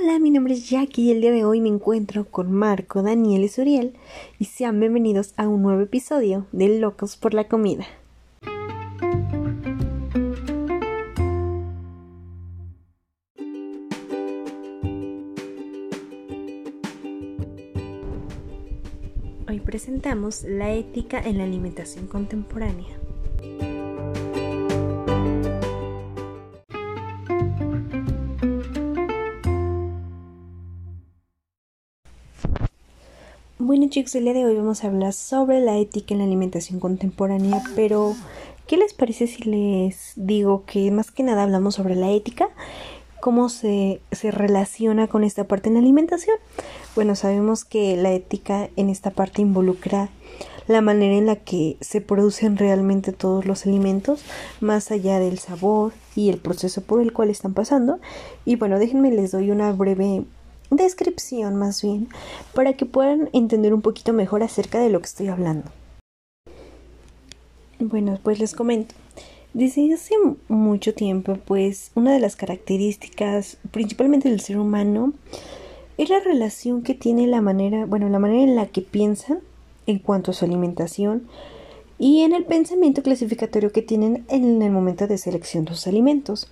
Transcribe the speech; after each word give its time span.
Hola, 0.00 0.20
mi 0.20 0.30
nombre 0.30 0.54
es 0.54 0.70
Jackie 0.70 1.06
y 1.06 1.10
el 1.10 1.20
día 1.20 1.32
de 1.32 1.44
hoy 1.44 1.60
me 1.60 1.68
encuentro 1.68 2.24
con 2.24 2.52
Marco, 2.52 3.02
Daniel 3.02 3.42
y 3.42 3.48
Suriel 3.48 3.94
y 4.38 4.44
sean 4.44 4.78
bienvenidos 4.78 5.34
a 5.36 5.48
un 5.48 5.62
nuevo 5.62 5.80
episodio 5.80 6.46
de 6.52 6.78
Locos 6.78 7.16
por 7.16 7.34
la 7.34 7.48
Comida. 7.48 7.84
Hoy 19.48 19.60
presentamos 19.64 20.44
la 20.44 20.72
ética 20.74 21.18
en 21.18 21.38
la 21.38 21.44
alimentación 21.44 22.06
contemporánea. 22.06 22.96
Bueno 33.68 33.86
chicos, 33.90 34.14
el 34.14 34.24
día 34.24 34.32
de 34.32 34.46
hoy 34.46 34.56
vamos 34.56 34.82
a 34.82 34.86
hablar 34.86 35.12
sobre 35.12 35.60
la 35.60 35.76
ética 35.76 36.14
en 36.14 36.20
la 36.20 36.24
alimentación 36.24 36.80
contemporánea, 36.80 37.62
pero 37.76 38.16
¿qué 38.66 38.78
les 38.78 38.94
parece 38.94 39.26
si 39.26 39.42
les 39.42 40.14
digo 40.16 40.64
que 40.64 40.90
más 40.90 41.10
que 41.10 41.22
nada 41.22 41.42
hablamos 41.42 41.74
sobre 41.74 41.94
la 41.94 42.10
ética? 42.10 42.48
¿Cómo 43.20 43.50
se, 43.50 44.00
se 44.10 44.30
relaciona 44.30 45.06
con 45.06 45.22
esta 45.22 45.44
parte 45.44 45.68
en 45.68 45.74
la 45.74 45.80
alimentación? 45.80 46.38
Bueno, 46.94 47.14
sabemos 47.14 47.66
que 47.66 47.94
la 47.98 48.10
ética 48.10 48.70
en 48.76 48.88
esta 48.88 49.10
parte 49.10 49.42
involucra 49.42 50.08
la 50.66 50.80
manera 50.80 51.16
en 51.16 51.26
la 51.26 51.36
que 51.36 51.76
se 51.82 52.00
producen 52.00 52.56
realmente 52.56 53.12
todos 53.12 53.44
los 53.44 53.66
alimentos, 53.66 54.22
más 54.62 54.90
allá 54.90 55.18
del 55.18 55.38
sabor 55.38 55.92
y 56.16 56.30
el 56.30 56.38
proceso 56.38 56.80
por 56.80 57.02
el 57.02 57.12
cual 57.12 57.28
están 57.28 57.52
pasando. 57.52 57.98
Y 58.46 58.56
bueno, 58.56 58.78
déjenme 58.78 59.10
les 59.10 59.32
doy 59.32 59.50
una 59.50 59.70
breve 59.72 60.24
descripción 60.70 61.56
más 61.56 61.82
bien 61.82 62.08
para 62.54 62.74
que 62.74 62.86
puedan 62.86 63.30
entender 63.32 63.74
un 63.74 63.82
poquito 63.82 64.12
mejor 64.12 64.42
acerca 64.42 64.78
de 64.78 64.90
lo 64.90 65.00
que 65.00 65.06
estoy 65.06 65.28
hablando. 65.28 65.70
Bueno, 67.80 68.18
pues 68.22 68.38
les 68.38 68.54
comento. 68.54 68.94
Desde 69.54 69.92
hace 69.94 70.14
mucho 70.48 70.94
tiempo, 70.94 71.38
pues 71.44 71.90
una 71.94 72.12
de 72.12 72.20
las 72.20 72.36
características 72.36 73.56
principalmente 73.70 74.28
del 74.28 74.40
ser 74.40 74.58
humano 74.58 75.14
es 75.96 76.10
la 76.10 76.20
relación 76.20 76.82
que 76.82 76.94
tiene 76.94 77.26
la 77.26 77.40
manera, 77.40 77.86
bueno, 77.86 78.08
la 78.08 78.18
manera 78.18 78.42
en 78.42 78.56
la 78.56 78.66
que 78.66 78.82
piensan 78.82 79.40
en 79.86 79.98
cuanto 79.98 80.30
a 80.30 80.34
su 80.34 80.44
alimentación 80.44 81.28
y 81.98 82.22
en 82.22 82.32
el 82.32 82.44
pensamiento 82.44 83.02
clasificatorio 83.02 83.72
que 83.72 83.82
tienen 83.82 84.24
en 84.28 84.62
el 84.62 84.70
momento 84.70 85.06
de 85.06 85.18
selección 85.18 85.64
de 85.64 85.72
sus 85.72 85.86
alimentos. 85.86 86.48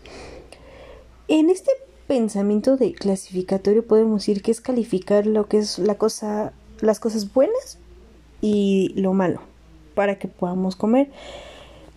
En 1.28 1.50
este 1.50 1.70
pensamiento 2.06 2.76
de 2.76 2.92
clasificatorio 2.92 3.86
podemos 3.86 4.22
decir 4.22 4.42
que 4.42 4.50
es 4.50 4.60
calificar 4.60 5.26
lo 5.26 5.46
que 5.46 5.58
es 5.58 5.78
la 5.78 5.96
cosa, 5.96 6.52
las 6.80 7.00
cosas 7.00 7.32
buenas 7.32 7.78
y 8.40 8.92
lo 8.96 9.12
malo 9.12 9.40
para 9.94 10.18
que 10.18 10.28
podamos 10.28 10.76
comer. 10.76 11.10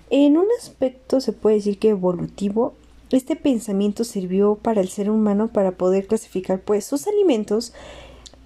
En 0.10 0.38
un 0.38 0.48
aspecto 0.60 1.22
se 1.22 1.34
puede 1.34 1.58
decir 1.58 1.78
que 1.78 1.90
evolutivo, 1.90 2.74
este 3.12 3.36
pensamiento 3.36 4.04
sirvió 4.04 4.56
para 4.56 4.82
el 4.82 4.90
ser 4.90 5.10
humano 5.10 5.50
para 5.50 5.72
poder 5.72 6.08
clasificar 6.08 6.62
pues 6.62 6.86
sus 6.86 7.08
alimentos 7.08 7.74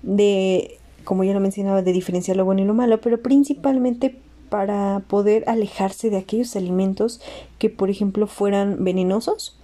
de, 0.02 0.80
como 1.04 1.24
ya 1.24 1.34
lo 1.34 1.40
mencionaba, 1.40 1.82
de 1.82 1.94
diferenciar 1.94 2.38
lo 2.38 2.46
bueno 2.46 2.62
y 2.62 2.66
lo 2.66 2.74
malo, 2.74 3.00
pero 3.00 3.22
principalmente 3.22 4.20
para 4.50 5.04
poder 5.08 5.44
alejarse 5.48 6.10
de 6.10 6.18
aquellos 6.18 6.56
alimentos 6.56 7.22
que 7.58 7.70
por 7.70 7.90
ejemplo 7.90 8.28
fueran 8.28 8.84
venenosos 8.84 9.58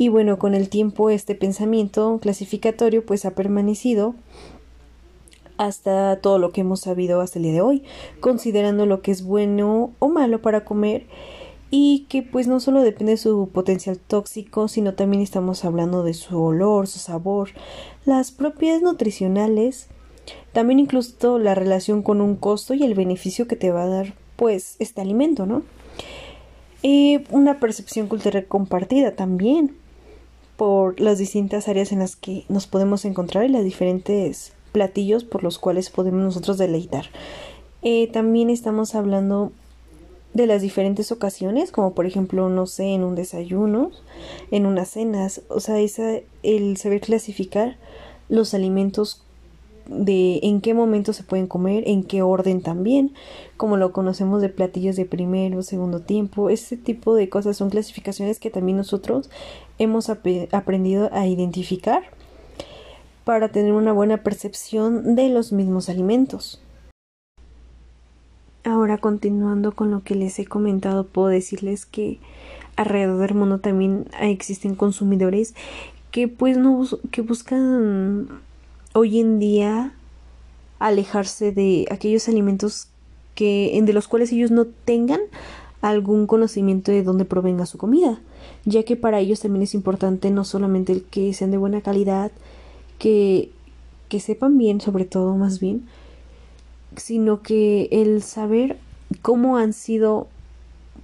y 0.00 0.08
bueno, 0.08 0.38
con 0.38 0.54
el 0.54 0.70
tiempo 0.70 1.10
este 1.10 1.34
pensamiento 1.34 2.20
clasificatorio 2.22 3.04
pues 3.04 3.26
ha 3.26 3.32
permanecido 3.32 4.14
hasta 5.58 6.16
todo 6.22 6.38
lo 6.38 6.52
que 6.52 6.62
hemos 6.62 6.80
sabido 6.80 7.20
hasta 7.20 7.38
el 7.38 7.42
día 7.42 7.52
de 7.52 7.60
hoy, 7.60 7.82
considerando 8.20 8.86
lo 8.86 9.02
que 9.02 9.10
es 9.10 9.22
bueno 9.22 9.92
o 9.98 10.08
malo 10.08 10.40
para 10.40 10.64
comer 10.64 11.04
y 11.70 12.06
que 12.08 12.22
pues 12.22 12.46
no 12.46 12.60
solo 12.60 12.80
depende 12.80 13.12
de 13.12 13.16
su 13.18 13.50
potencial 13.52 13.98
tóxico, 13.98 14.68
sino 14.68 14.94
también 14.94 15.22
estamos 15.22 15.66
hablando 15.66 16.02
de 16.02 16.14
su 16.14 16.42
olor, 16.42 16.86
su 16.86 16.98
sabor, 16.98 17.50
las 18.06 18.30
propiedades 18.30 18.80
nutricionales, 18.80 19.88
también 20.54 20.78
incluso 20.78 21.38
la 21.38 21.54
relación 21.54 22.02
con 22.02 22.22
un 22.22 22.36
costo 22.36 22.72
y 22.72 22.84
el 22.84 22.94
beneficio 22.94 23.46
que 23.46 23.56
te 23.56 23.70
va 23.70 23.82
a 23.82 23.88
dar 23.88 24.14
pues 24.36 24.76
este 24.78 25.02
alimento, 25.02 25.44
¿no? 25.44 25.62
Y 26.80 27.20
una 27.28 27.60
percepción 27.60 28.08
cultural 28.08 28.46
compartida 28.46 29.14
también, 29.14 29.76
por 30.60 31.00
las 31.00 31.16
distintas 31.16 31.68
áreas 31.68 31.90
en 31.90 32.00
las 32.00 32.16
que 32.16 32.44
nos 32.50 32.66
podemos 32.66 33.06
encontrar 33.06 33.46
y 33.46 33.48
los 33.48 33.64
diferentes 33.64 34.52
platillos 34.72 35.24
por 35.24 35.42
los 35.42 35.58
cuales 35.58 35.88
podemos 35.88 36.20
nosotros 36.20 36.58
deleitar. 36.58 37.06
Eh, 37.80 38.08
también 38.08 38.50
estamos 38.50 38.94
hablando 38.94 39.52
de 40.34 40.46
las 40.46 40.60
diferentes 40.60 41.12
ocasiones, 41.12 41.72
como 41.72 41.94
por 41.94 42.04
ejemplo, 42.04 42.50
no 42.50 42.66
sé, 42.66 42.88
en 42.88 43.04
un 43.04 43.14
desayuno, 43.14 43.90
en 44.50 44.66
unas 44.66 44.90
cenas, 44.90 45.40
o 45.48 45.60
sea, 45.60 45.80
esa, 45.80 46.18
el 46.42 46.76
saber 46.76 47.00
clasificar 47.00 47.78
los 48.28 48.52
alimentos 48.52 49.24
de 49.90 50.38
en 50.42 50.60
qué 50.60 50.72
momento 50.72 51.12
se 51.12 51.24
pueden 51.24 51.46
comer, 51.46 51.84
en 51.86 52.04
qué 52.04 52.22
orden 52.22 52.62
también, 52.62 53.12
como 53.56 53.76
lo 53.76 53.92
conocemos 53.92 54.40
de 54.40 54.48
platillos 54.48 54.96
de 54.96 55.04
primero, 55.04 55.62
segundo 55.62 56.00
tiempo, 56.00 56.48
ese 56.48 56.76
tipo 56.76 57.14
de 57.14 57.28
cosas 57.28 57.56
son 57.56 57.70
clasificaciones 57.70 58.38
que 58.38 58.50
también 58.50 58.78
nosotros 58.78 59.30
hemos 59.78 60.08
aprendido 60.08 61.10
a 61.12 61.26
identificar 61.26 62.04
para 63.24 63.48
tener 63.48 63.72
una 63.72 63.92
buena 63.92 64.18
percepción 64.18 65.16
de 65.16 65.28
los 65.28 65.52
mismos 65.52 65.88
alimentos. 65.88 66.62
Ahora 68.62 68.98
continuando 68.98 69.72
con 69.72 69.90
lo 69.90 70.02
que 70.02 70.14
les 70.14 70.38
he 70.38 70.46
comentado, 70.46 71.04
puedo 71.06 71.28
decirles 71.28 71.86
que 71.86 72.18
alrededor 72.76 73.26
del 73.26 73.34
mundo 73.34 73.58
también 73.58 74.06
existen 74.20 74.74
consumidores 74.74 75.54
que 76.10 76.28
pues 76.28 76.56
no 76.56 76.84
que 77.10 77.22
buscan 77.22 78.28
hoy 78.92 79.20
en 79.20 79.38
día 79.38 79.92
alejarse 80.78 81.52
de 81.52 81.86
aquellos 81.90 82.28
alimentos 82.28 82.88
que 83.34 83.78
de 83.82 83.92
los 83.92 84.08
cuales 84.08 84.32
ellos 84.32 84.50
no 84.50 84.66
tengan 84.66 85.20
algún 85.80 86.26
conocimiento 86.26 86.92
de 86.92 87.02
dónde 87.02 87.24
provenga 87.24 87.66
su 87.66 87.78
comida, 87.78 88.20
ya 88.64 88.82
que 88.82 88.96
para 88.96 89.20
ellos 89.20 89.40
también 89.40 89.62
es 89.62 89.74
importante 89.74 90.30
no 90.30 90.44
solamente 90.44 90.92
el 90.92 91.04
que 91.04 91.32
sean 91.32 91.50
de 91.50 91.56
buena 91.56 91.80
calidad, 91.80 92.32
que, 92.98 93.50
que 94.08 94.20
sepan 94.20 94.58
bien, 94.58 94.80
sobre 94.80 95.04
todo 95.04 95.36
más 95.36 95.60
bien, 95.60 95.86
sino 96.96 97.40
que 97.42 97.88
el 97.90 98.22
saber 98.22 98.78
cómo 99.22 99.56
han 99.56 99.72
sido 99.72 100.28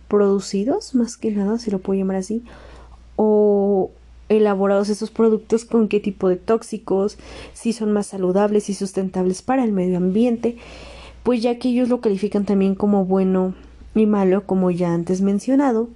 producidos, 0.09 0.95
más 0.95 1.17
que 1.17 1.31
nada, 1.31 1.59
si 1.59 1.71
lo 1.71 1.79
puedo 1.79 1.99
llamar 1.99 2.17
así, 2.17 2.43
o 3.17 3.91
elaborados 4.29 4.89
estos 4.89 5.11
productos 5.11 5.65
con 5.65 5.89
qué 5.89 6.01
tipo 6.01 6.29
de 6.29 6.37
tóxicos, 6.37 7.19
si 7.53 7.73
son 7.73 7.93
más 7.93 8.09
saludables 8.09 8.69
y 8.69 8.75
sustentables 8.75 9.43
para 9.43 9.65
el 9.65 9.73
medio 9.73 9.99
ambiente, 9.99 10.57
pues 11.23 11.43
ya 11.43 11.59
que 11.59 11.69
ellos 11.69 11.89
lo 11.89 12.01
califican 12.01 12.45
también 12.45 12.75
como 12.75 13.05
bueno 13.05 13.55
y 13.95 14.07
malo, 14.07 14.47
como 14.47 14.71
ya 14.71 14.93
antes 14.93 15.21
mencionado, 15.21 15.89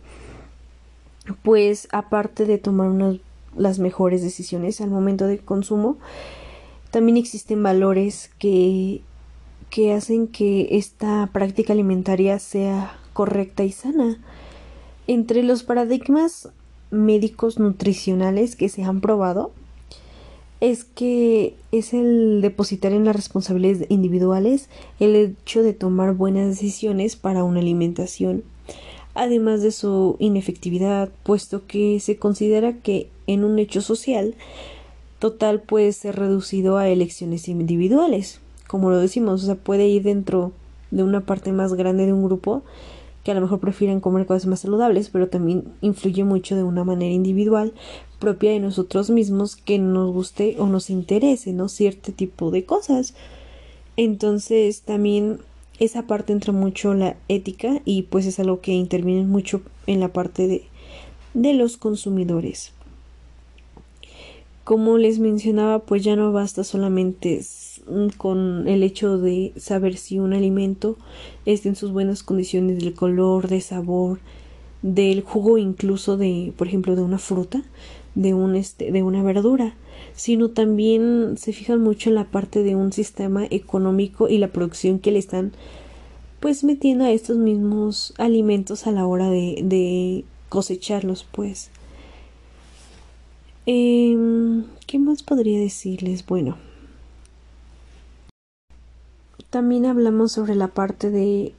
pues 1.43 1.89
aparte 1.93 2.47
de 2.47 2.59
tomar 2.59 3.19
las 3.57 3.79
mejores 3.79 4.23
decisiones 4.23 4.81
al 4.81 4.91
momento 4.91 5.27
del 5.27 5.41
consumo, 5.41 5.99
también 6.91 7.17
existen 7.17 7.63
valores 7.63 8.31
que, 8.39 9.03
que 9.71 9.93
hacen 9.93 10.27
que 10.27 10.69
esta 10.73 11.29
práctica 11.33 11.73
alimentaria 11.73 12.39
sea 12.39 12.99
correcta 13.13 13.63
y 13.65 13.73
sana. 13.73 14.19
Entre 15.07 15.43
los 15.43 15.63
paradigmas 15.63 16.49
médicos 16.91 17.59
nutricionales 17.59 18.57
que 18.57 18.69
se 18.69 18.83
han 18.83 19.01
probado 19.01 19.53
es 20.61 20.85
que 20.85 21.55
es 21.73 21.95
el 21.95 22.41
depositar 22.43 22.93
en 22.93 23.05
las 23.05 23.17
responsabilidades 23.17 23.91
individuales 23.91 24.69
el 24.99 25.17
hecho 25.17 25.63
de 25.63 25.73
tomar 25.73 26.15
buenas 26.15 26.49
decisiones 26.49 27.17
para 27.17 27.45
una 27.45 27.61
alimentación, 27.61 28.45
además 29.15 29.63
de 29.63 29.71
su 29.71 30.17
inefectividad, 30.19 31.09
puesto 31.23 31.67
que 31.67 31.99
se 32.01 32.17
considera 32.19 32.75
que 32.75 33.09
en 33.27 33.45
un 33.45 33.59
hecho 33.59 33.81
social 33.81 34.35
total 35.19 35.61
puede 35.61 35.93
ser 35.93 36.17
reducido 36.17 36.77
a 36.77 36.89
elecciones 36.89 37.49
individuales, 37.49 38.41
como 38.67 38.91
lo 38.91 38.99
decimos, 38.99 39.43
o 39.43 39.47
sea, 39.47 39.55
puede 39.55 39.89
ir 39.89 40.03
dentro 40.03 40.53
de 40.91 41.03
una 41.03 41.23
parte 41.23 41.53
más 41.53 41.73
grande 41.75 42.07
de 42.07 42.13
un 42.13 42.25
grupo 42.25 42.63
que 43.25 43.31
a 43.31 43.35
lo 43.35 43.41
mejor 43.41 43.61
prefieren 43.61 44.01
comer 44.01 44.27
cosas 44.27 44.47
más 44.47 44.61
saludables, 44.61 45.11
pero 45.11 45.29
también 45.29 45.65
influye 45.81 46.25
mucho 46.25 46.57
de 46.57 46.63
una 46.63 46.85
manera 46.85 47.13
individual 47.13 47.75
propia 48.19 48.51
de 48.51 48.61
nosotros 48.61 49.11
mismos 49.11 49.57
que 49.57 49.79
nos 49.79 50.13
guste 50.13 50.57
o 50.59 50.67
nos 50.67 50.91
interese, 50.91 51.53
¿no? 51.53 51.69
Cierto 51.69 52.13
tipo 52.13 52.51
de 52.51 52.65
cosas. 52.65 53.15
Entonces 53.97 54.83
también 54.83 55.41
esa 55.79 56.03
parte 56.03 56.33
entra 56.33 56.53
mucho 56.53 56.95
la 56.95 57.17
ética 57.29 57.81
y 57.85 58.03
pues 58.03 58.27
es 58.27 58.39
algo 58.39 58.61
que 58.61 58.73
interviene 58.73 59.25
mucho 59.25 59.63
en 59.87 60.01
la 60.01 60.09
parte 60.09 60.47
de, 60.47 60.65
de 61.35 61.55
los 61.55 61.77
consumidores. 61.77 62.73
Como 64.65 64.99
les 64.99 65.19
mencionaba, 65.19 65.81
pues 65.81 66.05
ya 66.05 66.17
no 66.17 66.33
basta 66.33 66.65
solamente 66.65 67.43
con 68.17 68.69
el 68.69 68.83
hecho 68.83 69.19
de 69.19 69.53
saber 69.57 69.97
si 69.97 70.19
un 70.19 70.33
alimento 70.33 70.97
está 71.47 71.69
en 71.69 71.77
sus 71.77 71.93
buenas 71.93 72.23
condiciones 72.23 72.79
del 72.79 72.95
color, 72.95 73.49
de 73.49 73.61
sabor, 73.61 74.19
del 74.83 75.23
jugo 75.23 75.59
incluso 75.59 76.17
de, 76.17 76.53
por 76.57 76.67
ejemplo, 76.67 76.97
de 76.97 77.03
una 77.03 77.19
fruta, 77.19 77.63
de 78.15 78.35
un 78.35 78.57
este, 78.57 78.93
de 78.93 79.03
una 79.03 79.23
verdura, 79.23 79.75
sino 80.15 80.51
también 80.51 81.37
se 81.37 81.53
fijan 81.53 81.81
mucho 81.81 82.09
en 82.11 82.17
la 82.17 82.25
parte 82.25 82.63
de 82.63 82.77
un 82.77 82.93
sistema 82.93 83.47
económico 83.51 84.29
y 84.29 84.39
la 84.39 84.49
producción 84.49 84.99
que 84.99 85.13
le 85.13 85.19
están 85.19 85.53
pues 86.41 86.65
metiendo 86.65 87.05
a 87.05 87.11
estos 87.11 87.37
mismos 87.37 88.15
alimentos 88.17 88.87
a 88.87 88.93
la 88.93 89.07
hora 89.07 89.29
de, 89.31 89.61
de 89.63 90.25
cosecharlos 90.49 91.27
pues 91.31 91.71
eh, 93.67 94.17
¿qué 94.87 94.99
más 94.99 95.23
podría 95.23 95.61
decirles? 95.61 96.25
bueno 96.27 96.57
también 99.51 99.87
hablamos 99.87 100.33
sobre 100.33 100.55
la 100.55 100.69
parte 100.69 101.11
de 101.11 101.55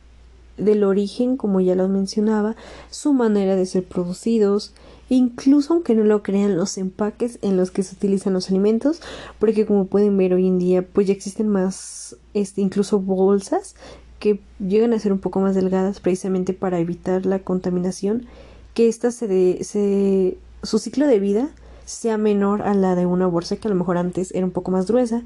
del 0.57 0.83
origen, 0.83 1.37
como 1.37 1.59
ya 1.59 1.75
lo 1.75 1.87
mencionaba, 1.87 2.55
su 2.89 3.13
manera 3.13 3.55
de 3.55 3.65
ser 3.65 3.83
producidos, 3.83 4.73
incluso 5.09 5.73
aunque 5.73 5.95
no 5.95 6.03
lo 6.03 6.23
crean 6.23 6.55
los 6.55 6.77
empaques 6.77 7.39
en 7.41 7.57
los 7.57 7.71
que 7.71 7.83
se 7.83 7.95
utilizan 7.95 8.33
los 8.33 8.49
alimentos, 8.49 9.01
porque 9.39 9.65
como 9.65 9.85
pueden 9.85 10.17
ver 10.17 10.33
hoy 10.33 10.47
en 10.47 10.59
día, 10.59 10.85
pues 10.85 11.07
ya 11.07 11.13
existen 11.13 11.47
más, 11.47 12.15
este, 12.33 12.61
incluso 12.61 12.99
bolsas 12.99 13.75
que 14.19 14.39
llegan 14.59 14.93
a 14.93 14.99
ser 14.99 15.11
un 15.11 15.19
poco 15.19 15.39
más 15.39 15.55
delgadas 15.55 15.99
precisamente 15.99 16.53
para 16.53 16.79
evitar 16.79 17.25
la 17.25 17.39
contaminación, 17.39 18.27
que 18.75 18.87
esta 18.87 19.11
se, 19.11 19.63
se 19.63 20.37
su 20.63 20.77
ciclo 20.77 21.07
de 21.07 21.19
vida 21.19 21.49
sea 21.85 22.17
menor 22.17 22.61
a 22.61 22.73
la 22.75 22.95
de 22.95 23.05
una 23.05 23.25
bolsa 23.25 23.57
que 23.57 23.67
a 23.67 23.71
lo 23.71 23.75
mejor 23.75 23.97
antes 23.97 24.31
era 24.33 24.45
un 24.45 24.51
poco 24.51 24.71
más 24.71 24.87
gruesa. 24.87 25.23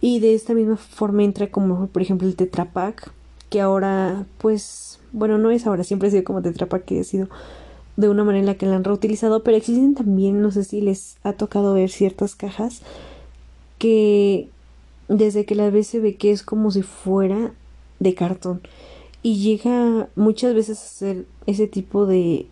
Y 0.00 0.20
de 0.20 0.34
esta 0.34 0.54
misma 0.54 0.76
forma 0.76 1.24
entra 1.24 1.48
como 1.48 1.88
por 1.88 2.02
ejemplo 2.02 2.28
el 2.28 2.36
Tetra 2.36 2.66
Pak, 2.66 3.10
que 3.50 3.60
ahora 3.60 4.26
pues 4.38 5.00
bueno 5.12 5.38
no 5.38 5.50
es 5.50 5.66
ahora 5.66 5.84
siempre 5.84 6.08
ha 6.08 6.10
sido 6.10 6.24
como 6.24 6.42
Tetra 6.42 6.66
Pak 6.66 6.84
que 6.84 7.00
ha 7.00 7.04
sido 7.04 7.28
de 7.96 8.08
una 8.08 8.24
manera 8.24 8.40
en 8.40 8.46
la 8.46 8.54
que 8.54 8.66
la 8.66 8.76
han 8.76 8.84
reutilizado 8.84 9.42
pero 9.42 9.56
existen 9.56 9.94
también 9.94 10.40
no 10.42 10.50
sé 10.50 10.64
si 10.64 10.80
les 10.80 11.16
ha 11.22 11.32
tocado 11.32 11.74
ver 11.74 11.90
ciertas 11.90 12.34
cajas 12.34 12.82
que 13.78 14.48
desde 15.08 15.44
que 15.44 15.54
la 15.54 15.70
ves 15.70 15.86
se 15.88 16.00
ve 16.00 16.16
que 16.16 16.30
es 16.30 16.42
como 16.42 16.70
si 16.70 16.82
fuera 16.82 17.52
de 17.98 18.14
cartón 18.14 18.60
y 19.22 19.36
llega 19.38 20.08
muchas 20.14 20.54
veces 20.54 20.78
a 20.78 20.88
ser 20.88 21.24
ese 21.46 21.66
tipo 21.66 22.06
de 22.06 22.46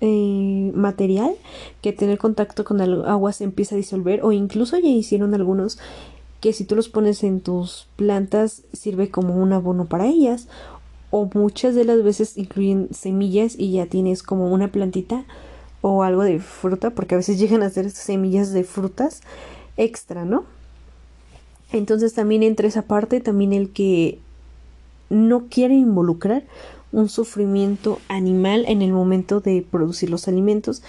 eh, 0.00 0.72
material 0.74 1.34
que 1.80 1.92
tener 1.92 2.18
contacto 2.18 2.64
con 2.64 2.80
el 2.80 3.04
agua 3.04 3.32
se 3.32 3.44
empieza 3.44 3.74
a 3.74 3.78
disolver 3.78 4.24
o 4.24 4.32
incluso 4.32 4.78
ya 4.78 4.88
hicieron 4.88 5.34
algunos 5.34 5.78
que 6.42 6.52
si 6.52 6.64
tú 6.64 6.74
los 6.74 6.88
pones 6.88 7.22
en 7.22 7.40
tus 7.40 7.86
plantas 7.94 8.64
sirve 8.72 9.10
como 9.10 9.36
un 9.36 9.52
abono 9.52 9.86
para 9.86 10.06
ellas 10.06 10.48
o 11.10 11.30
muchas 11.34 11.76
de 11.76 11.84
las 11.84 12.02
veces 12.02 12.36
incluyen 12.36 12.88
semillas 12.92 13.54
y 13.56 13.70
ya 13.70 13.86
tienes 13.86 14.24
como 14.24 14.52
una 14.52 14.72
plantita 14.72 15.24
o 15.82 16.02
algo 16.02 16.24
de 16.24 16.40
fruta 16.40 16.90
porque 16.90 17.14
a 17.14 17.18
veces 17.18 17.38
llegan 17.38 17.62
a 17.62 17.70
ser 17.70 17.90
semillas 17.92 18.52
de 18.52 18.64
frutas 18.64 19.20
extra, 19.76 20.24
¿no? 20.24 20.44
Entonces 21.70 22.12
también 22.12 22.42
entre 22.42 22.66
esa 22.66 22.82
parte 22.82 23.20
también 23.20 23.52
el 23.52 23.70
que 23.70 24.18
no 25.10 25.46
quiere 25.48 25.74
involucrar 25.74 26.42
un 26.90 27.08
sufrimiento 27.08 28.00
animal 28.08 28.64
en 28.66 28.82
el 28.82 28.92
momento 28.92 29.40
de 29.40 29.64
producir 29.70 30.10
los 30.10 30.26
alimentos. 30.26 30.82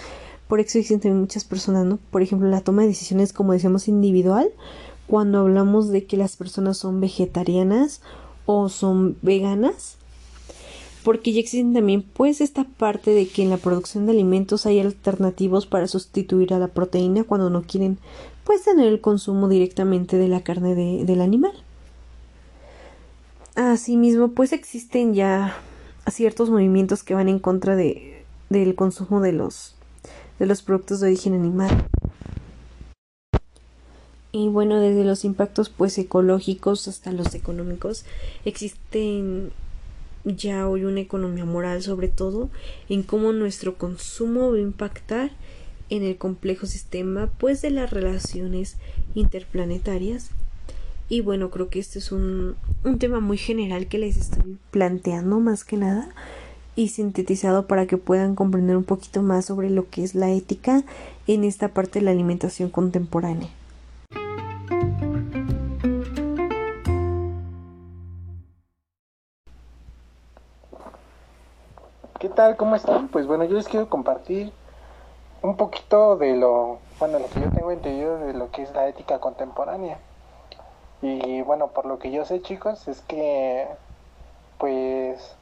Por 0.48 0.60
eso 0.60 0.80
existen 0.80 1.20
muchas 1.20 1.44
personas, 1.44 1.86
¿no? 1.86 2.00
Por 2.10 2.24
ejemplo, 2.24 2.50
la 2.50 2.62
toma 2.62 2.82
de 2.82 2.90
decisiones, 2.90 3.34
como 3.34 3.54
decíamos, 3.54 3.88
individual, 3.88 4.50
cuando 5.08 5.40
hablamos 5.40 5.90
de 5.90 6.06
que 6.06 6.18
las 6.18 6.36
personas 6.36 6.78
son 6.78 7.02
vegetarianas 7.02 8.02
o 8.46 8.70
son 8.70 9.18
veganas 9.22 9.98
porque 11.04 11.34
ya 11.34 11.42
existen 11.42 11.74
también 11.74 12.02
pues 12.02 12.42
esta 12.42 12.64
parte 12.64 13.12
de 13.12 13.28
que 13.28 13.44
en 13.44 13.50
la 13.50 13.58
producción 13.58 14.06
de 14.06 14.14
alimentos 14.14 14.66
hay 14.66 14.80
alternativos 14.80 15.66
para 15.66 15.88
sustituir 15.88 16.54
a 16.54 16.60
la 16.60 16.70
proteína 16.70 17.26
cuando 17.26 17.50
no 17.50 17.64
quieren 17.64 17.98
pues 18.46 18.64
tener 18.64 18.88
el 18.88 19.02
consumo 19.02 19.50
directamente 19.50 20.18
de 20.18 20.28
la 20.28 20.42
carne 20.42 20.76
del 20.76 21.22
animal. 21.22 21.54
Asimismo 23.56 24.30
pues 24.30 24.54
existen 24.54 25.14
ya 25.14 25.56
ciertos 26.10 26.50
movimientos 26.50 27.04
que 27.04 27.16
van 27.16 27.30
en 27.30 27.40
contra 27.40 27.76
de, 27.76 28.24
del 28.50 28.76
consumo 28.76 29.22
de 29.22 29.34
los 29.34 29.76
de 30.40 30.46
los 30.46 30.62
productos 30.62 31.00
de 31.00 31.08
origen 31.08 31.34
animal. 31.34 31.86
Y 34.36 34.50
bueno, 34.50 34.80
desde 34.80 35.04
los 35.04 35.26
impactos 35.26 35.70
pues 35.70 35.96
ecológicos 36.00 36.88
hasta 36.88 37.12
los 37.12 37.36
económicos, 37.36 38.04
existen 38.46 39.52
ya 40.26 40.68
hoy 40.68 40.86
una 40.86 41.02
economía 41.02 41.46
moral 41.46 41.84
sobre 41.84 42.08
todo 42.08 42.50
en 42.90 43.04
cómo 43.04 43.32
nuestro 43.32 43.78
consumo 43.78 44.52
va 44.52 44.58
a 44.58 44.62
impactar 44.62 45.30
en 45.92 46.02
el 46.02 46.18
complejo 46.18 46.66
sistema 46.66 47.30
pues 47.38 47.62
de 47.62 47.70
las 47.70 47.92
relaciones 47.92 48.78
interplanetarias. 49.14 50.32
Y 51.10 51.22
bueno, 51.22 51.52
creo 51.52 51.70
que 51.70 51.78
este 51.78 52.00
es 52.00 52.12
un, 52.12 52.56
un 52.84 52.98
tema 52.98 53.20
muy 53.20 53.38
general 53.38 53.88
que 53.88 54.00
les 54.00 54.18
estoy 54.18 54.58
planteando 54.72 55.42
más 55.42 55.64
que 55.64 55.78
nada 55.78 56.10
y 56.76 56.88
sintetizado 56.88 57.68
para 57.68 57.86
que 57.86 57.98
puedan 57.98 58.34
comprender 58.34 58.78
un 58.78 58.84
poquito 58.84 59.22
más 59.22 59.46
sobre 59.46 59.70
lo 59.70 59.92
que 59.92 60.04
es 60.04 60.16
la 60.16 60.32
ética 60.32 60.84
en 61.28 61.44
esta 61.44 61.68
parte 61.68 62.00
de 62.00 62.06
la 62.06 62.12
alimentación 62.12 62.72
contemporánea. 62.72 63.52
Tal? 72.34 72.58
¿Cómo 72.58 72.76
están? 72.76 73.08
Pues 73.10 73.28
bueno, 73.28 73.44
yo 73.44 73.56
les 73.56 73.68
quiero 73.68 73.90
compartir 73.90 74.52
un 75.42 75.56
poquito 75.56 76.18
de 76.18 76.36
lo, 76.36 76.80
bueno, 77.00 77.20
lo 77.20 77.28
que 77.28 77.42
yo 77.42 77.50
tengo 77.52 77.72
entendido 77.72 78.18
de 78.18 78.34
lo 78.34 78.50
que 78.52 78.64
es 78.64 78.74
la 78.74 78.88
ética 78.88 79.20
contemporánea. 79.20 80.00
Y 81.02 81.42
bueno, 81.42 81.68
por 81.68 81.86
lo 81.86 82.00
que 82.00 82.12
yo 82.12 82.26
sé, 82.26 82.42
chicos, 82.42 82.88
es 82.88 83.02
que 83.02 83.68
pues 84.58 85.36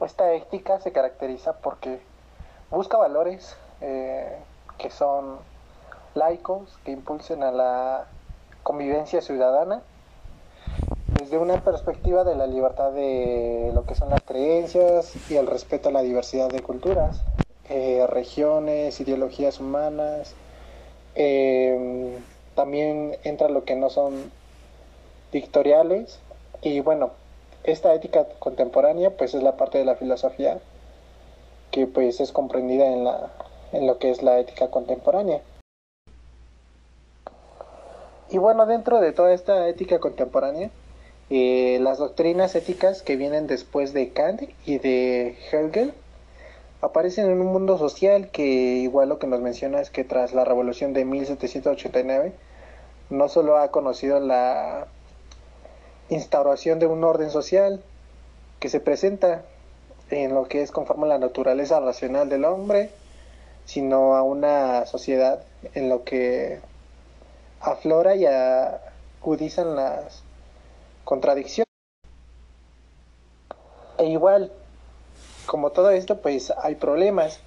esta 0.00 0.32
ética 0.32 0.80
se 0.80 0.92
caracteriza 0.92 1.58
porque 1.58 2.00
busca 2.70 2.96
valores 2.96 3.56
eh, 3.80 4.38
que 4.78 4.90
son 4.90 5.38
laicos, 6.14 6.78
que 6.84 6.92
impulsen 6.92 7.42
a 7.42 7.52
la 7.52 8.06
convivencia 8.62 9.20
ciudadana 9.20 9.82
desde 11.18 11.36
una 11.36 11.64
perspectiva 11.64 12.22
de 12.22 12.36
la 12.36 12.46
libertad 12.46 12.92
de 12.92 13.72
lo 13.74 13.84
que 13.86 13.96
son 13.96 14.10
las 14.10 14.22
creencias 14.22 15.18
y 15.28 15.34
el 15.34 15.48
respeto 15.48 15.88
a 15.88 15.92
la 15.92 16.02
diversidad 16.02 16.52
de 16.52 16.62
culturas, 16.62 17.24
eh, 17.68 18.06
regiones, 18.06 19.00
ideologías 19.00 19.58
humanas. 19.58 20.36
Em, 21.16 22.22
también 22.54 23.16
entra 23.24 23.48
lo 23.48 23.64
que 23.64 23.74
no 23.74 23.90
son 23.90 24.30
dictoriales 25.32 26.20
y 26.62 26.80
bueno, 26.80 27.10
esta 27.64 27.92
ética 27.94 28.26
contemporánea 28.38 29.10
pues 29.10 29.34
es 29.34 29.42
la 29.42 29.56
parte 29.56 29.78
de 29.78 29.84
la 29.84 29.96
filosofía 29.96 30.60
que 31.72 31.88
pues 31.88 32.20
es 32.20 32.30
comprendida 32.30 32.86
en, 32.86 33.02
la, 33.02 33.30
en 33.72 33.88
lo 33.88 33.98
que 33.98 34.10
es 34.10 34.22
la 34.22 34.38
ética 34.38 34.70
contemporánea. 34.70 35.42
Y 38.30 38.38
bueno, 38.38 38.66
dentro 38.66 39.00
de 39.00 39.12
toda 39.12 39.32
esta 39.32 39.68
ética 39.68 39.98
contemporánea, 39.98 40.70
eh, 41.30 41.78
las 41.82 41.98
doctrinas 41.98 42.54
éticas 42.54 43.02
que 43.02 43.16
vienen 43.16 43.46
después 43.46 43.92
de 43.92 44.10
Kant 44.10 44.42
y 44.64 44.78
de 44.78 45.36
Hegel 45.52 45.92
aparecen 46.80 47.26
en 47.30 47.40
un 47.40 47.48
mundo 47.48 47.76
social 47.76 48.30
que 48.30 48.44
igual 48.44 49.10
lo 49.10 49.18
que 49.18 49.26
nos 49.26 49.40
menciona 49.40 49.80
es 49.80 49.90
que 49.90 50.04
tras 50.04 50.32
la 50.32 50.44
revolución 50.44 50.94
de 50.94 51.04
1789 51.04 52.32
no 53.10 53.28
solo 53.28 53.58
ha 53.58 53.70
conocido 53.70 54.20
la 54.20 54.86
instauración 56.08 56.78
de 56.78 56.86
un 56.86 57.04
orden 57.04 57.30
social 57.30 57.82
que 58.60 58.68
se 58.68 58.80
presenta 58.80 59.42
en 60.10 60.34
lo 60.34 60.48
que 60.48 60.62
es 60.62 60.70
conforme 60.70 61.04
a 61.04 61.08
la 61.08 61.18
naturaleza 61.18 61.80
racional 61.80 62.28
del 62.28 62.44
hombre, 62.44 62.90
sino 63.66 64.16
a 64.16 64.22
una 64.22 64.86
sociedad 64.86 65.42
en 65.74 65.90
lo 65.90 66.04
que 66.04 66.60
aflora 67.60 68.14
y 68.16 68.24
agudizan 68.24 69.76
las 69.76 70.22
contradicción. 71.08 71.64
E 73.96 74.04
igual, 74.04 74.52
como 75.46 75.70
todo 75.70 75.88
esto, 75.88 76.18
pues 76.18 76.52
hay 76.62 76.74
problemas. 76.74 77.40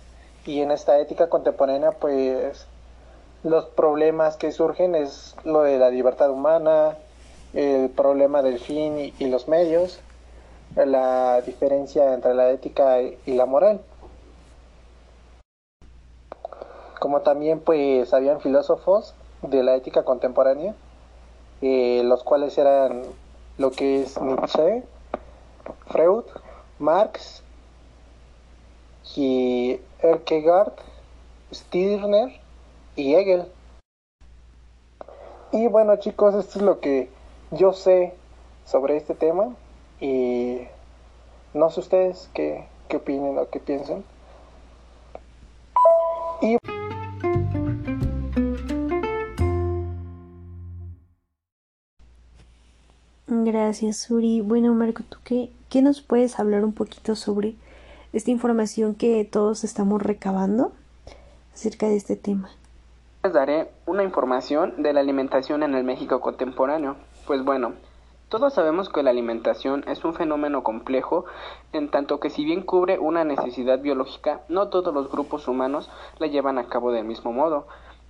Y 0.47 0.61
en 0.61 0.71
esta 0.71 0.97
ética 0.97 1.29
contemporánea, 1.29 1.91
pues 1.91 2.65
los 3.43 3.65
problemas 3.65 4.35
que 4.35 4.51
surgen 4.51 4.95
es 4.95 5.35
lo 5.43 5.61
de 5.61 5.77
la 5.77 5.91
libertad 5.91 6.31
humana, 6.31 6.97
el 7.53 7.91
problema 7.91 8.41
del 8.41 8.57
fin 8.57 9.13
y, 9.19 9.27
los 9.27 9.47
medios, 9.47 9.99
la 10.75 11.41
diferencia 11.41 12.15
entre 12.15 12.33
la 12.33 12.49
ética 12.49 12.99
y 12.99 13.33
la 13.35 13.45
moral. 13.45 13.81
como 16.99 17.21
también 17.21 17.59
pues 17.59 18.13
habían 18.13 18.41
filósofos 18.41 19.15
de 19.41 19.63
la 19.63 19.73
ética 19.73 20.03
contemporánea, 20.03 20.75
eh, 21.63 22.03
los 22.05 22.23
cuales 22.23 22.55
eran 22.59 23.01
lo 23.61 23.69
que 23.69 24.01
es 24.01 24.19
Nietzsche, 24.19 24.83
Freud, 25.85 26.25
Marx 26.79 27.43
y 29.15 29.79
Kierkegaard, 30.01 30.73
Stirner 31.53 32.41
y 32.95 33.13
Hegel. 33.13 33.45
Y 35.51 35.67
bueno 35.67 35.95
chicos, 35.97 36.33
esto 36.33 36.57
es 36.57 36.65
lo 36.65 36.79
que 36.79 37.09
yo 37.51 37.71
sé 37.73 38.15
sobre 38.65 38.97
este 38.97 39.13
tema 39.13 39.55
y 39.99 40.61
no 41.53 41.69
sé 41.69 41.81
ustedes 41.81 42.31
qué, 42.33 42.67
qué 42.87 42.97
opinen 42.97 43.37
o 43.37 43.47
qué 43.47 43.59
piensan. 43.59 44.03
Y... 46.41 46.57
Gracias, 53.71 53.99
Suri. 53.99 54.41
Bueno, 54.41 54.73
Marco, 54.73 55.01
¿tú 55.07 55.17
qué, 55.23 55.49
qué 55.69 55.81
nos 55.81 56.01
puedes 56.01 56.41
hablar 56.41 56.65
un 56.65 56.73
poquito 56.73 57.15
sobre 57.15 57.55
esta 58.11 58.29
información 58.29 58.95
que 58.95 59.23
todos 59.23 59.63
estamos 59.63 60.01
recabando 60.01 60.73
acerca 61.53 61.87
de 61.87 61.95
este 61.95 62.17
tema? 62.17 62.49
Les 63.23 63.31
daré 63.31 63.71
una 63.85 64.03
información 64.03 64.83
de 64.83 64.91
la 64.91 64.99
alimentación 64.99 65.63
en 65.63 65.73
el 65.73 65.85
México 65.85 66.19
contemporáneo. 66.19 66.97
Pues 67.25 67.45
bueno, 67.45 67.71
todos 68.27 68.53
sabemos 68.53 68.89
que 68.89 69.03
la 69.03 69.11
alimentación 69.11 69.85
es 69.87 70.03
un 70.03 70.15
fenómeno 70.15 70.63
complejo, 70.63 71.23
en 71.71 71.89
tanto 71.89 72.19
que 72.19 72.29
si 72.29 72.43
bien 72.43 72.63
cubre 72.63 72.99
una 72.99 73.23
necesidad 73.23 73.79
biológica, 73.79 74.41
no 74.49 74.67
todos 74.67 74.93
los 74.93 75.09
grupos 75.09 75.47
humanos 75.47 75.89
la 76.19 76.27
llevan 76.27 76.57
a 76.57 76.67
cabo 76.67 76.91
del 76.91 77.05
mismo 77.05 77.31
modo, 77.31 77.67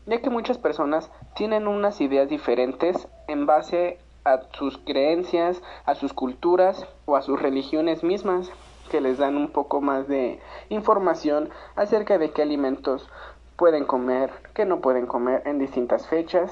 ya 0.07 0.23
que 0.23 0.31
muchas 0.31 0.57
personas 0.57 1.11
tienen 1.35 1.67
unas 1.67 2.01
ideas 2.01 2.27
diferentes 2.27 3.07
en 3.27 3.45
base 3.45 3.99
a 4.23 4.41
sus 4.53 4.77
creencias, 4.77 5.61
a 5.85 5.95
sus 5.95 6.13
culturas 6.13 6.87
o 7.05 7.15
a 7.15 7.21
sus 7.21 7.41
religiones 7.41 8.03
mismas, 8.03 8.51
que 8.89 9.01
les 9.01 9.17
dan 9.17 9.37
un 9.37 9.49
poco 9.49 9.81
más 9.81 10.07
de 10.07 10.39
información 10.69 11.49
acerca 11.75 12.17
de 12.17 12.31
qué 12.31 12.41
alimentos 12.41 13.09
pueden 13.55 13.85
comer, 13.85 14.31
que 14.55 14.65
no 14.65 14.81
pueden 14.81 15.05
comer 15.05 15.43
en 15.45 15.59
distintas 15.59 16.07
fechas. 16.07 16.51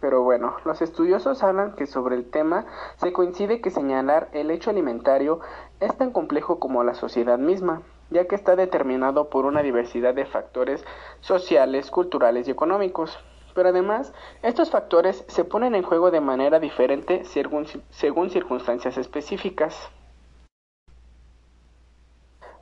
Pero 0.00 0.22
bueno, 0.22 0.56
los 0.64 0.82
estudiosos 0.82 1.42
hablan 1.42 1.72
que 1.72 1.86
sobre 1.86 2.16
el 2.16 2.30
tema 2.30 2.66
se 2.96 3.14
coincide 3.14 3.62
que 3.62 3.70
señalar 3.70 4.28
el 4.32 4.50
hecho 4.50 4.68
alimentario 4.68 5.40
es 5.80 5.96
tan 5.96 6.10
complejo 6.12 6.60
como 6.60 6.84
la 6.84 6.92
sociedad 6.94 7.38
misma, 7.38 7.80
ya 8.10 8.26
que 8.26 8.34
está 8.34 8.56
determinado 8.56 9.30
por 9.30 9.46
una 9.46 9.62
diversidad 9.62 10.14
de 10.14 10.26
factores 10.26 10.84
sociales, 11.20 11.90
culturales 11.90 12.46
y 12.46 12.50
económicos. 12.50 13.18
Pero 13.54 13.70
además, 13.70 14.12
estos 14.42 14.70
factores 14.70 15.24
se 15.28 15.44
ponen 15.44 15.74
en 15.74 15.82
juego 15.82 16.10
de 16.10 16.20
manera 16.20 16.60
diferente 16.60 17.24
según, 17.24 17.66
según 17.90 18.30
circunstancias 18.30 18.96
específicas. 18.96 19.90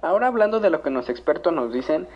Ahora 0.01 0.29
hablando 0.29 0.61
de 0.61 0.71
lo 0.71 0.81
que 0.81 0.91
los 0.91 1.09
expertos 1.09 1.53
nos 1.53 1.73
dicen, 1.73 2.07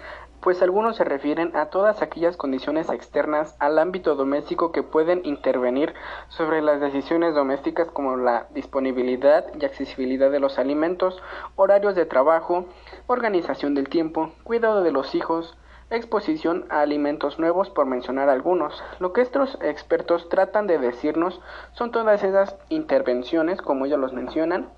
pues 0.40 0.62
algunos 0.62 0.96
se 0.96 1.04
refieren 1.04 1.56
a 1.56 1.66
todas 1.66 2.00
aquellas 2.00 2.36
condiciones 2.36 2.88
externas 2.90 3.56
al 3.58 3.76
ámbito 3.78 4.14
doméstico 4.14 4.70
que 4.70 4.84
pueden 4.84 5.20
intervenir 5.24 5.92
sobre 6.28 6.62
las 6.62 6.80
decisiones 6.80 7.34
domésticas 7.34 7.88
como 7.90 8.16
la 8.16 8.46
disponibilidad 8.50 9.46
y 9.58 9.64
accesibilidad 9.64 10.30
de 10.30 10.38
los 10.38 10.60
alimentos, 10.60 11.20
horarios 11.56 11.96
de 11.96 12.06
trabajo, 12.06 12.66
organización 13.08 13.74
del 13.74 13.88
tiempo, 13.88 14.32
cuidado 14.44 14.82
de 14.82 14.92
los 14.92 15.16
hijos, 15.16 15.56
exposición 15.96 16.66
a 16.68 16.80
alimentos 16.80 17.38
nuevos 17.38 17.70
por 17.70 17.86
mencionar 17.86 18.28
algunos. 18.28 18.82
Lo 18.98 19.12
que 19.12 19.20
estos 19.20 19.58
expertos 19.62 20.28
tratan 20.28 20.66
de 20.66 20.78
decirnos 20.78 21.40
son 21.72 21.90
todas 21.90 22.22
esas 22.24 22.56
intervenciones, 22.68 23.60
como 23.60 23.86
ellos 23.86 23.98
los 23.98 24.12
mencionan, 24.12 24.68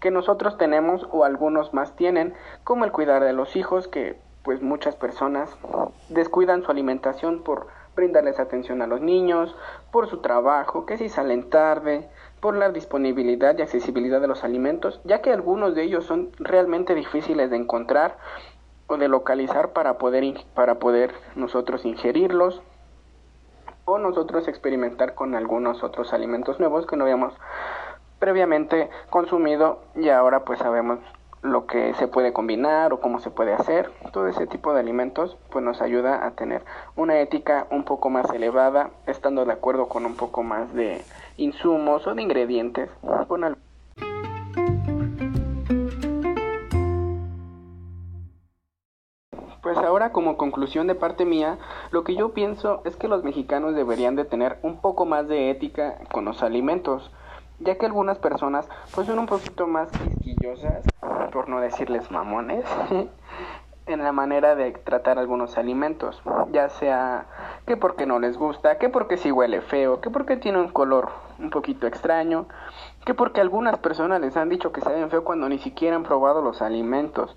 que 0.00 0.10
nosotros 0.10 0.58
tenemos 0.58 1.06
o 1.10 1.24
algunos 1.24 1.74
más 1.74 1.96
tienen, 1.96 2.34
como 2.64 2.84
el 2.84 2.92
cuidar 2.92 3.24
de 3.24 3.32
los 3.32 3.56
hijos, 3.56 3.88
que 3.88 4.18
pues 4.42 4.62
muchas 4.62 4.96
personas 4.96 5.56
descuidan 6.08 6.62
su 6.62 6.70
alimentación 6.70 7.42
por 7.42 7.66
brindarles 7.96 8.38
atención 8.38 8.80
a 8.80 8.86
los 8.86 9.00
niños, 9.00 9.54
por 9.90 10.08
su 10.08 10.18
trabajo, 10.18 10.86
que 10.86 10.96
si 10.96 11.08
salen 11.08 11.50
tarde, 11.50 12.08
por 12.40 12.56
la 12.56 12.70
disponibilidad 12.70 13.58
y 13.58 13.62
accesibilidad 13.62 14.20
de 14.20 14.28
los 14.28 14.44
alimentos, 14.44 15.00
ya 15.04 15.20
que 15.20 15.32
algunos 15.32 15.74
de 15.74 15.82
ellos 15.82 16.04
son 16.04 16.30
realmente 16.38 16.94
difíciles 16.94 17.50
de 17.50 17.56
encontrar 17.56 18.16
o 18.88 18.96
de 18.96 19.06
localizar 19.08 19.72
para 19.72 19.98
poder, 19.98 20.24
para 20.54 20.78
poder 20.80 21.14
nosotros 21.36 21.84
ingerirlos 21.84 22.60
o 23.84 23.98
nosotros 23.98 24.48
experimentar 24.48 25.14
con 25.14 25.34
algunos 25.34 25.84
otros 25.84 26.12
alimentos 26.12 26.58
nuevos 26.58 26.86
que 26.86 26.96
no 26.96 27.04
habíamos 27.04 27.34
previamente 28.18 28.90
consumido 29.10 29.80
y 29.94 30.08
ahora 30.08 30.44
pues 30.44 30.58
sabemos 30.58 30.98
lo 31.42 31.66
que 31.66 31.94
se 31.94 32.08
puede 32.08 32.32
combinar 32.32 32.92
o 32.92 33.00
cómo 33.00 33.20
se 33.20 33.30
puede 33.30 33.52
hacer. 33.52 33.90
Todo 34.12 34.26
ese 34.26 34.46
tipo 34.46 34.72
de 34.72 34.80
alimentos 34.80 35.36
pues 35.50 35.64
nos 35.64 35.80
ayuda 35.80 36.26
a 36.26 36.32
tener 36.32 36.64
una 36.96 37.20
ética 37.20 37.66
un 37.70 37.84
poco 37.84 38.10
más 38.10 38.28
elevada, 38.32 38.90
estando 39.06 39.44
de 39.44 39.52
acuerdo 39.52 39.88
con 39.88 40.04
un 40.04 40.16
poco 40.16 40.42
más 40.42 40.72
de 40.74 41.04
insumos 41.36 42.06
o 42.06 42.14
de 42.14 42.22
ingredientes. 42.22 42.90
Pues 43.28 43.40
ahora 49.98 50.12
como 50.12 50.36
conclusión 50.36 50.86
de 50.86 50.94
parte 50.94 51.24
mía, 51.24 51.58
lo 51.90 52.04
que 52.04 52.14
yo 52.14 52.32
pienso 52.32 52.82
es 52.84 52.96
que 52.96 53.08
los 53.08 53.24
mexicanos 53.24 53.74
deberían 53.74 54.14
de 54.14 54.24
tener 54.24 54.58
un 54.62 54.80
poco 54.80 55.06
más 55.06 55.26
de 55.26 55.50
ética 55.50 55.98
con 56.12 56.24
los 56.24 56.42
alimentos 56.42 57.10
ya 57.60 57.76
que 57.76 57.86
algunas 57.86 58.18
personas 58.18 58.68
pues 58.94 59.08
son 59.08 59.18
un 59.18 59.26
poquito 59.26 59.66
más 59.66 59.90
quisquillosas, 59.90 60.86
por 61.32 61.48
no 61.48 61.60
decirles 61.60 62.10
mamones, 62.10 62.64
en 63.86 64.04
la 64.04 64.12
manera 64.12 64.54
de 64.54 64.70
tratar 64.72 65.18
algunos 65.18 65.56
alimentos, 65.56 66.22
ya 66.52 66.68
sea 66.68 67.26
que 67.66 67.76
porque 67.76 68.06
no 68.06 68.18
les 68.18 68.36
gusta, 68.36 68.78
que 68.78 68.90
porque 68.90 69.16
si 69.16 69.32
huele 69.32 69.62
feo, 69.62 70.00
que 70.00 70.10
porque 70.10 70.36
tiene 70.36 70.58
un 70.58 70.68
color 70.68 71.08
un 71.38 71.50
poquito 71.50 71.86
extraño, 71.86 72.46
que 73.06 73.14
porque 73.14 73.40
algunas 73.40 73.78
personas 73.78 74.20
les 74.20 74.36
han 74.36 74.50
dicho 74.50 74.72
que 74.72 74.82
saben 74.82 75.10
feo 75.10 75.24
cuando 75.24 75.48
ni 75.48 75.58
siquiera 75.58 75.96
han 75.96 76.02
probado 76.02 76.42
los 76.42 76.60
alimentos. 76.60 77.34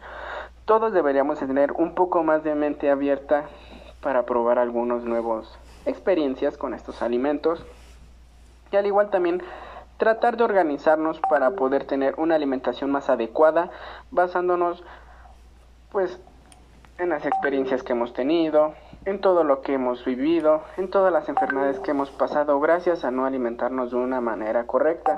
Todos 0.72 0.94
deberíamos 0.94 1.38
tener 1.38 1.74
un 1.74 1.96
poco 1.96 2.24
más 2.24 2.46
de 2.46 2.56
mente 2.56 2.90
abierta 2.90 3.50
para 4.02 4.24
probar 4.24 4.58
algunos 4.58 5.04
nuevos 5.04 5.60
experiencias 5.86 6.58
con 6.58 6.74
estos 6.74 7.02
alimentos. 7.02 7.66
Y 8.72 8.78
al 8.78 8.86
igual 8.86 9.10
también 9.10 9.44
tratar 9.98 10.38
de 10.38 10.46
organizarnos 10.46 11.20
para 11.30 11.58
poder 11.58 11.84
tener 11.84 12.16
una 12.18 12.36
alimentación 12.36 12.90
más 12.90 13.10
adecuada, 13.10 13.70
basándonos 14.12 14.82
pues 15.92 16.22
en 17.00 17.10
las 17.10 17.26
experiencias 17.26 17.84
que 17.84 17.92
hemos 17.92 18.14
tenido, 18.14 18.74
en 19.04 19.20
todo 19.20 19.44
lo 19.44 19.60
que 19.60 19.74
hemos 19.74 20.06
vivido, 20.06 20.64
en 20.78 20.90
todas 20.90 21.12
las 21.12 21.28
enfermedades 21.28 21.82
que 21.82 21.92
hemos 21.92 22.12
pasado 22.12 22.58
gracias 22.62 23.04
a 23.04 23.12
no 23.12 23.26
alimentarnos 23.26 23.92
de 23.92 23.98
una 23.98 24.22
manera 24.22 24.66
correcta. 24.68 25.18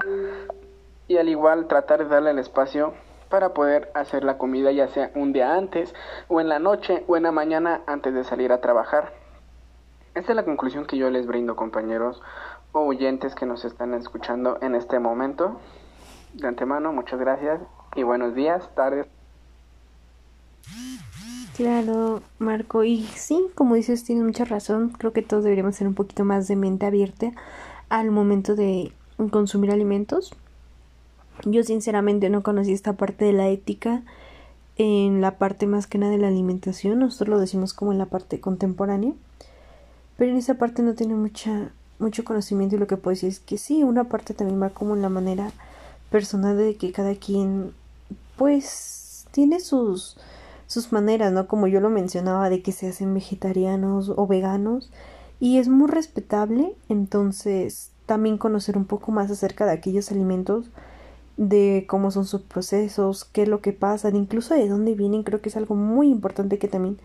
Y 1.08 1.18
al 1.18 1.30
igual 1.30 1.68
tratar 1.68 2.00
de 2.00 2.06
darle 2.06 2.32
el 2.32 2.40
espacio 2.40 2.96
para 3.34 3.56
poder 3.56 3.90
hacer 3.96 4.24
la 4.24 4.38
comida 4.38 4.72
ya 4.72 4.88
sea 4.90 5.10
un 5.16 5.34
día 5.34 5.56
antes 5.56 5.96
o 6.28 6.40
en 6.40 6.50
la 6.50 6.60
noche 6.60 7.04
o 7.08 7.18
en 7.18 7.24
la 7.24 7.32
mañana 7.32 7.82
antes 7.88 8.13
de 8.13 8.24
salir 8.24 8.52
a 8.52 8.62
trabajar. 8.62 9.12
Esta 10.13 10.34
es 10.34 10.36
la 10.36 10.46
conclusión 10.46 10.86
que 10.86 11.00
yo 11.00 11.10
les 11.10 11.25
brindo 11.25 11.56
compañeros 11.56 12.22
oyentes 12.74 13.34
que 13.34 13.48
nos 13.48 13.66
están 13.66 13.96
escuchando 13.96 14.60
en 14.62 14.75
este 14.75 15.00
momento. 15.00 15.60
De 16.36 16.48
antemano, 16.48 16.94
muchas 16.94 17.20
gracias 17.20 17.60
y 17.96 18.04
buenos 18.04 18.36
días, 18.36 18.70
tardes. 18.75 19.08
Claro, 21.58 22.22
Marco, 22.38 22.84
y 22.84 23.02
sí, 23.16 23.48
como 23.56 23.74
dices, 23.74 24.04
tienes 24.04 24.25
mucha 24.25 24.46
razón. 24.46 24.90
Creo 24.90 25.12
que 25.12 25.24
todos 25.24 25.44
deberíamos 25.44 25.75
ser 25.75 25.88
un 25.88 25.96
poquito 25.96 26.24
más 26.24 26.48
de 26.48 26.56
mente 26.56 26.86
abierta 26.86 27.32
al 27.90 28.12
momento 28.12 28.54
de 28.54 28.94
consumir 29.32 29.72
alimentos. 29.72 30.36
Yo 31.46 31.64
sinceramente 31.64 32.30
no 32.30 32.44
conocí 32.44 32.74
esta 32.74 32.94
parte 32.94 33.26
de 33.26 33.34
la 33.34 33.50
ética 33.50 34.04
en 34.78 35.22
la 35.22 35.38
parte 35.38 35.68
más 35.68 35.88
que 35.88 35.98
nada 35.98 36.12
de 36.12 36.18
la 36.18 36.28
alimentación. 36.28 37.00
Nosotros 37.00 37.30
lo 37.30 37.40
decimos 37.40 37.74
como 37.74 37.92
en 37.92 37.98
la 37.98 38.06
parte 38.06 38.40
contemporánea. 38.40 39.14
Pero 40.18 40.32
en 40.32 40.38
esa 40.38 40.56
parte 40.56 40.82
no 40.84 40.94
tiene 40.94 41.16
mucha 41.16 41.72
mucho 42.00 42.24
conocimiento 42.24 42.76
y 42.76 42.80
lo 42.80 42.88
que 42.88 42.98
puedo 42.98 43.14
decir 43.14 43.30
es 43.30 43.40
que 43.40 43.58
sí, 43.58 43.84
una 43.84 44.06
parte 44.06 44.34
también 44.34 44.62
va 44.62 44.70
como 44.70 44.96
en 44.96 45.02
la 45.02 45.10
manera 45.10 45.52
personal 46.10 46.58
de 46.58 46.76
que 46.76 46.92
cada 46.92 47.16
quien 47.16 47.72
pues 48.36 49.26
tiene 49.32 49.60
sus 49.60 50.18
sus 50.68 50.92
maneras, 50.92 51.32
¿no? 51.32 51.48
Como 51.48 51.68
yo 51.68 51.80
lo 51.80 51.90
mencionaba 51.90 52.50
de 52.50 52.62
que 52.62 52.72
se 52.72 52.90
hacen 52.90 53.14
vegetarianos 53.14 54.12
o 54.16 54.28
veganos 54.28 54.92
y 55.40 55.60
es 55.60 55.68
muy 55.68 55.90
respetable, 55.90 56.76
entonces 56.90 57.92
también 58.06 58.38
conocer 58.38 58.78
un 58.78 58.86
poco 58.86 59.12
más 59.12 59.30
acerca 59.30 59.66
de 59.66 59.74
aquellos 59.74 60.12
alimentos 60.12 60.66
de 61.38 61.86
cómo 61.88 62.12
son 62.12 62.25
sus 62.25 62.42
procesos, 62.42 63.25
qué 63.25 63.44
es 63.44 63.48
lo 63.48 63.62
que 63.62 63.74
pasa, 63.74 64.10
incluso 64.10 64.54
de 64.54 64.68
dónde 64.68 64.94
vienen, 64.94 65.24
creo 65.24 65.42
que 65.42 65.50
es 65.50 65.58
algo 65.58 65.75
muy 65.75 66.10
importante 66.10 66.60
que 66.60 66.68
también 66.68 66.98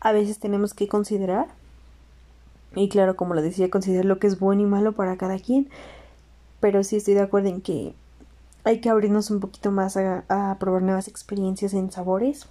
a 0.00 0.12
veces 0.12 0.38
tenemos 0.38 0.74
que 0.74 0.88
considerar. 0.88 1.46
Y 2.74 2.88
claro, 2.88 3.16
como 3.16 3.34
lo 3.34 3.42
decía, 3.42 3.70
considerar 3.70 4.04
lo 4.04 4.18
que 4.18 4.26
es 4.26 4.38
bueno 4.38 4.62
y 4.62 4.66
malo 4.66 4.92
para 4.92 5.16
cada 5.16 5.38
quien. 5.38 5.68
Pero 6.60 6.82
sí 6.82 6.96
estoy 6.96 7.14
de 7.14 7.20
acuerdo 7.20 7.48
en 7.48 7.60
que 7.60 7.94
hay 8.64 8.80
que 8.80 8.88
abrirnos 8.88 9.30
un 9.30 9.40
poquito 9.40 9.70
más 9.70 9.96
a, 9.96 10.56
probar 10.58 10.82
nuevas 10.82 11.08
experiencias 11.08 11.74
en 11.74 11.90
sabores. 11.90 12.46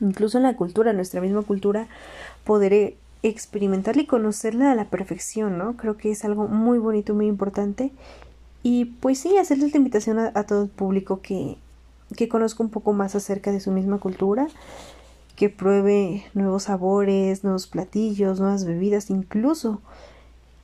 Incluso 0.00 0.38
en 0.38 0.44
la 0.44 0.56
cultura, 0.56 0.92
nuestra 0.92 1.20
misma 1.20 1.42
cultura, 1.42 1.88
poder 2.44 2.94
experimentarla 3.22 4.02
y 4.02 4.06
conocerla 4.06 4.72
a 4.72 4.74
la 4.74 4.86
perfección, 4.86 5.58
¿no? 5.58 5.76
Creo 5.76 5.96
que 5.96 6.10
es 6.10 6.24
algo 6.24 6.48
muy 6.48 6.78
bonito, 6.78 7.14
muy 7.14 7.26
importante. 7.26 7.92
Y 8.62 8.86
pues 8.86 9.18
sí, 9.18 9.36
hacerle 9.36 9.66
esta 9.66 9.78
invitación 9.78 10.18
a, 10.18 10.42
todo 10.44 10.64
el 10.64 10.68
público 10.68 11.20
que, 11.22 11.56
que 12.16 12.28
conozca 12.28 12.62
un 12.62 12.70
poco 12.70 12.92
más 12.92 13.14
acerca 13.14 13.52
de 13.52 13.60
su 13.60 13.70
misma 13.70 13.98
cultura, 13.98 14.48
que 15.36 15.48
pruebe 15.48 16.24
nuevos 16.34 16.64
sabores, 16.64 17.44
nuevos 17.44 17.66
platillos, 17.66 18.40
nuevas 18.40 18.66
bebidas 18.66 19.08
incluso, 19.08 19.80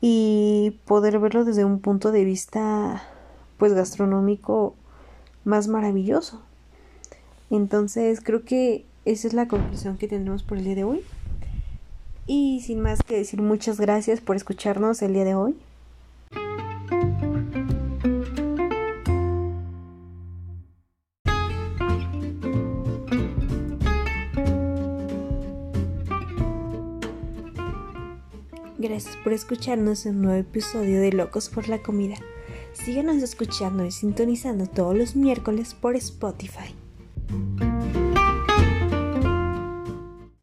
y 0.01 0.79
poder 0.85 1.19
verlo 1.19 1.45
desde 1.45 1.65
un 1.65 1.81
punto 1.81 2.13
de 2.13 2.25
vista 2.25 3.03
pues 3.57 3.73
gastronómico 3.73 4.75
más 5.45 5.69
maravilloso. 5.69 6.43
Entonces 7.51 8.21
creo 8.23 8.45
que 8.45 8.85
esa 9.07 9.29
es 9.29 9.35
la 9.35 9.49
conclusión 9.49 9.97
que 9.97 10.09
tenemos 10.09 10.43
por 10.43 10.59
el 10.59 10.65
día 10.65 10.75
de 10.75 10.85
hoy. 10.85 11.01
Y 12.27 12.61
sin 12.61 12.81
más 12.81 13.03
que 13.03 13.17
decir, 13.17 13.41
muchas 13.41 13.81
gracias 13.81 14.21
por 14.21 14.37
escucharnos 14.37 15.01
el 15.01 15.15
día 15.15 15.25
de 15.25 15.37
hoy. 15.37 15.57
Gracias 28.97 29.19
por 29.19 29.35
escucharnos 29.35 30.07
en 30.07 30.17
un 30.17 30.23
nuevo 30.23 30.41
episodio 30.41 31.03
de 31.03 31.13
Locos 31.13 31.51
por 31.51 31.69
la 31.69 31.83
Comida. 31.83 32.17
Síganos 32.73 33.17
escuchando 33.17 33.85
y 33.85 33.91
sintonizando 33.91 34.67
todos 34.69 34.97
los 34.97 35.17
miércoles 35.17 35.75
por 35.75 35.97
Spotify. 35.97 36.75